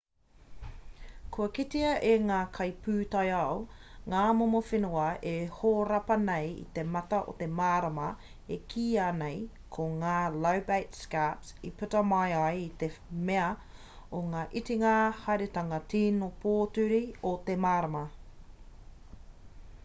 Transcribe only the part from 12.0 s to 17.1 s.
mai ai i te mea o te itinga haeretanga tīno pōturi